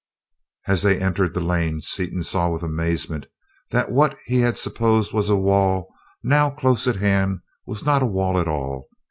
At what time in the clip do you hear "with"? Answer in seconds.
2.49-2.63